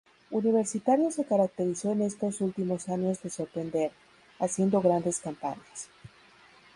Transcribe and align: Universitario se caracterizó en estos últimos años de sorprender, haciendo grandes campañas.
Universitario 0.31 1.11
se 1.11 1.25
caracterizó 1.25 1.91
en 1.91 2.01
estos 2.01 2.41
últimos 2.41 2.89
años 2.89 3.21
de 3.21 3.29
sorprender, 3.29 3.91
haciendo 4.39 4.81
grandes 4.81 5.19
campañas. 5.19 5.89